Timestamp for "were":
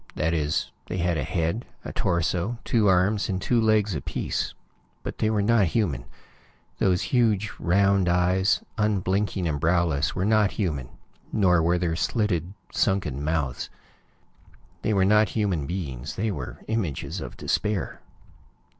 5.29-5.43, 10.15-10.25, 11.61-11.77, 14.95-15.05, 16.31-16.57